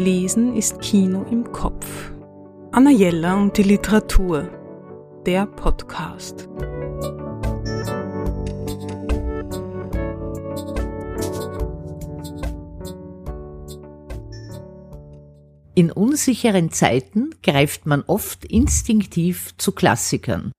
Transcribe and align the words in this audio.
Lesen 0.00 0.56
ist 0.56 0.80
Kino 0.80 1.26
im 1.30 1.52
Kopf. 1.52 2.10
Anna 2.72 2.90
Jella 2.90 3.36
und 3.36 3.58
die 3.58 3.64
Literatur. 3.64 4.48
Der 5.26 5.44
Podcast. 5.44 6.48
In 15.74 15.92
unsicheren 15.92 16.70
Zeiten 16.70 17.34
greift 17.42 17.84
man 17.84 18.02
oft 18.06 18.46
instinktiv 18.46 19.54
zu 19.58 19.72
Klassikern. 19.72 20.50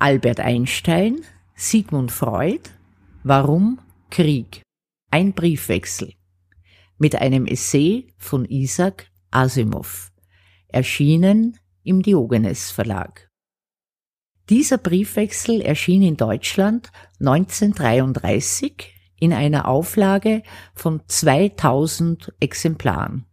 Albert 0.00 0.40
Einstein, 0.40 1.20
Sigmund 1.54 2.10
Freud, 2.10 2.68
Warum 3.22 3.78
Krieg? 4.10 4.62
Ein 5.12 5.32
Briefwechsel 5.32 6.14
mit 7.00 7.16
einem 7.16 7.46
Essay 7.46 8.08
von 8.18 8.44
Isaac 8.44 9.10
Asimov, 9.30 10.12
erschienen 10.68 11.58
im 11.82 12.02
Diogenes 12.02 12.70
Verlag. 12.70 13.30
Dieser 14.50 14.76
Briefwechsel 14.76 15.62
erschien 15.62 16.02
in 16.02 16.18
Deutschland 16.18 16.92
1933 17.20 18.94
in 19.18 19.32
einer 19.32 19.66
Auflage 19.66 20.42
von 20.74 21.00
2000 21.06 22.34
Exemplaren. 22.38 23.24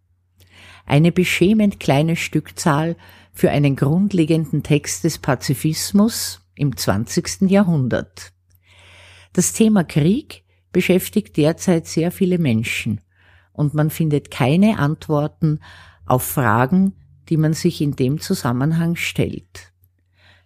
Eine 0.86 1.12
beschämend 1.12 1.82
kleine 1.82 2.16
Stückzahl 2.16 2.96
für 3.34 3.52
einen 3.52 3.76
grundlegenden 3.76 4.64
Text 4.64 5.04
des 5.04 5.18
Pazifismus 5.18 6.40
im 6.56 6.78
20. 6.78 7.52
Jahrhundert. 7.52 8.32
Das 9.34 9.52
Thema 9.52 9.84
Krieg 9.84 10.46
beschäftigt 10.72 11.36
derzeit 11.36 11.86
sehr 11.86 12.12
viele 12.12 12.38
Menschen 12.38 13.02
und 13.58 13.74
man 13.74 13.90
findet 13.90 14.32
keine 14.32 14.80
Antworten 14.80 15.60
auf 16.06 16.24
Fragen, 16.24 16.94
die 17.28 17.38
man 17.38 17.54
sich 17.54 17.82
in 17.82 17.96
dem 17.96 18.22
Zusammenhang 18.22 18.96
stellt. 18.96 19.74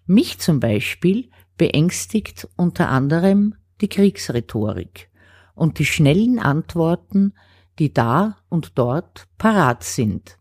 Mich 0.07 0.39
zum 0.39 0.59
Beispiel 0.59 1.29
beängstigt 1.57 2.47
unter 2.55 2.89
anderem 2.89 3.55
die 3.81 3.89
Kriegsrhetorik 3.89 5.09
und 5.53 5.77
die 5.77 5.85
schnellen 5.85 6.39
Antworten, 6.39 7.33
die 7.77 7.93
da 7.93 8.37
und 8.49 8.77
dort 8.79 9.27
parat 9.37 9.83
sind. 9.83 10.37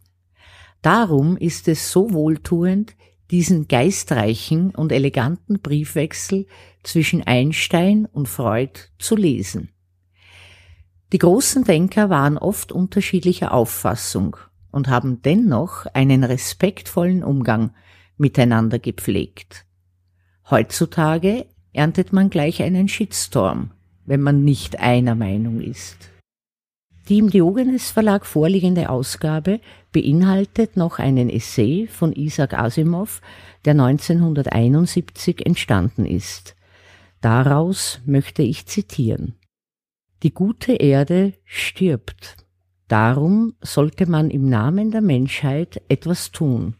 Darum 0.80 1.36
ist 1.36 1.68
es 1.68 1.92
so 1.92 2.12
wohltuend, 2.12 2.96
diesen 3.30 3.68
geistreichen 3.68 4.74
und 4.74 4.92
eleganten 4.92 5.60
Briefwechsel 5.60 6.46
zwischen 6.82 7.22
Einstein 7.26 8.06
und 8.06 8.28
Freud 8.28 8.80
zu 8.98 9.16
lesen. 9.16 9.70
Die 11.12 11.18
großen 11.18 11.64
Denker 11.64 12.08
waren 12.08 12.38
oft 12.38 12.70
unterschiedlicher 12.70 13.52
Auffassung 13.52 14.36
und 14.70 14.88
haben 14.88 15.22
dennoch 15.22 15.86
einen 15.86 16.22
respektvollen 16.22 17.24
Umgang 17.24 17.72
miteinander 18.16 18.78
gepflegt. 18.78 19.66
Heutzutage 20.48 21.46
erntet 21.72 22.12
man 22.12 22.30
gleich 22.30 22.62
einen 22.62 22.86
Shitstorm, 22.86 23.72
wenn 24.06 24.20
man 24.20 24.44
nicht 24.44 24.78
einer 24.78 25.16
Meinung 25.16 25.60
ist. 25.60 26.10
Die 27.08 27.18
im 27.18 27.30
Diogenes 27.30 27.90
Verlag 27.90 28.24
vorliegende 28.24 28.88
Ausgabe 28.88 29.60
beinhaltet 29.90 30.76
noch 30.76 31.00
einen 31.00 31.28
Essay 31.28 31.88
von 31.88 32.12
Isaac 32.12 32.54
Asimov, 32.54 33.20
der 33.64 33.72
1971 33.72 35.44
entstanden 35.44 36.06
ist. 36.06 36.54
Daraus 37.20 38.00
möchte 38.06 38.42
ich 38.42 38.66
zitieren. 38.66 39.34
Die 40.22 40.34
gute 40.34 40.74
Erde 40.74 41.32
stirbt. 41.44 42.36
Darum 42.88 43.54
sollte 43.62 44.10
man 44.10 44.30
im 44.30 44.48
Namen 44.48 44.90
der 44.90 45.00
Menschheit 45.00 45.80
etwas 45.88 46.32
tun, 46.32 46.76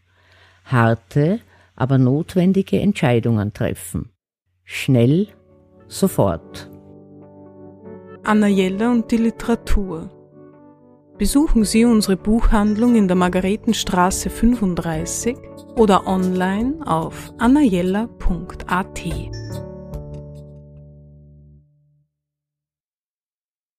harte, 0.65 1.39
aber 1.75 1.97
notwendige 1.97 2.79
Entscheidungen 2.79 3.53
treffen. 3.53 4.11
Schnell, 4.63 5.29
sofort. 5.87 6.69
Anna 8.23 8.47
Jella 8.47 8.91
und 8.91 9.09
die 9.09 9.17
Literatur. 9.17 10.11
Besuchen 11.17 11.63
Sie 11.63 11.85
unsere 11.85 12.17
Buchhandlung 12.17 12.95
in 12.95 13.07
der 13.07 13.15
Margaretenstraße 13.15 14.29
35 14.29 15.37
oder 15.75 16.05
online 16.07 16.75
auf 16.85 17.33
annajella.at. 17.37 19.01